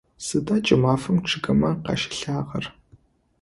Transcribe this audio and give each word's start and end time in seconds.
Сыда 0.25 0.57
кӏымафэм 0.65 1.17
чъыгымэ 1.27 1.71
къащилъагъэр? 1.85 2.65